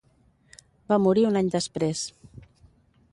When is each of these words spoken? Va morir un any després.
Va 0.93 0.97
morir 1.03 1.27
un 1.31 1.37
any 1.43 1.53
després. 1.57 2.03